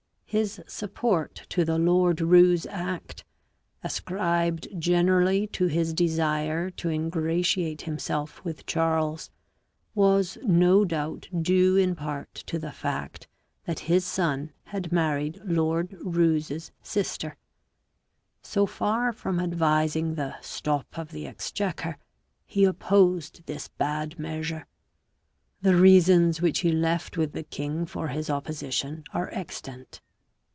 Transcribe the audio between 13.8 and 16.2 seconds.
his son had married Lord